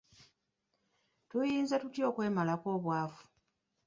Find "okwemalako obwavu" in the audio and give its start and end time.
2.09-3.21